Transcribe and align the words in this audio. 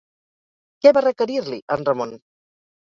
Què 0.85 0.95
va 0.99 1.05
requerir-li, 1.09 1.63
en 1.79 1.89
Ramon? 1.93 2.21